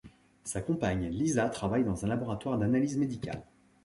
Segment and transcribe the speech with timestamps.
[0.45, 3.43] Sa compagne Lisa travaille dans un laboratoire d'analyses médicales.